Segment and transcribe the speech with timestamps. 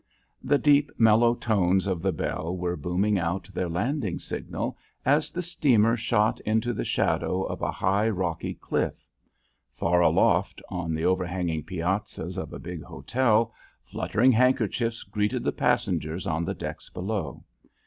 [0.43, 5.43] The deep, mellow tones of the bell were booming out their landing signal as the
[5.43, 9.05] steamer shot into the shadow of a high, rocky cliff.
[9.75, 13.53] Far aloft on the overhanging piazzas of a big hotel,
[13.83, 17.43] fluttering handkerchiefs greeted the passengers on the decks below.